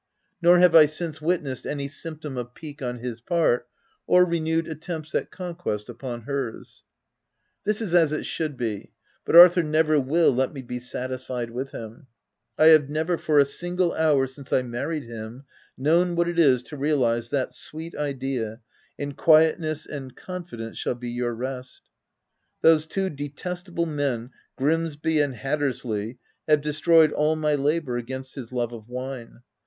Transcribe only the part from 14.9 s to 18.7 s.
him, known what it is to realize that sweet idea,"